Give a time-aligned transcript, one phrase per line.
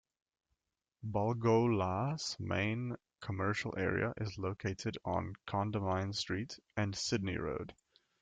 [1.07, 7.75] Balgowlah's main commercial area is located on Condamine Street and Sydney Road.